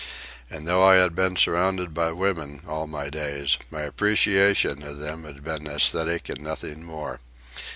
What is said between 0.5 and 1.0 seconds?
though I